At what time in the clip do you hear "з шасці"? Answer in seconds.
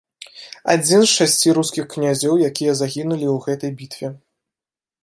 1.03-1.53